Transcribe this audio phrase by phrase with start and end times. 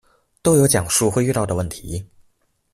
[0.41, 2.07] 都有講述會遇到的問題